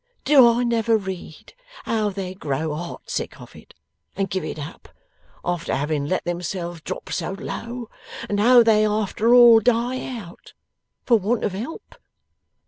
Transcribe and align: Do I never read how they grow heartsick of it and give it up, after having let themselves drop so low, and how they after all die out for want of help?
Do 0.25 0.47
I 0.49 0.63
never 0.63 0.97
read 0.97 1.53
how 1.83 2.09
they 2.09 2.33
grow 2.33 2.73
heartsick 2.73 3.39
of 3.39 3.55
it 3.55 3.75
and 4.15 4.31
give 4.31 4.43
it 4.43 4.57
up, 4.57 4.89
after 5.45 5.75
having 5.75 6.07
let 6.07 6.25
themselves 6.25 6.81
drop 6.81 7.11
so 7.11 7.33
low, 7.33 7.87
and 8.27 8.39
how 8.39 8.63
they 8.63 8.83
after 8.83 9.35
all 9.35 9.59
die 9.59 10.03
out 10.17 10.53
for 11.05 11.19
want 11.19 11.43
of 11.43 11.53
help? 11.53 11.93